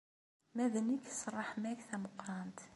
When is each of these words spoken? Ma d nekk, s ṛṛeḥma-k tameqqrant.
Ma 0.55 0.65
d 0.73 0.75
nekk, 0.87 1.05
s 1.19 1.21
ṛṛeḥma-k 1.35 1.81
tameqqrant. 1.89 2.59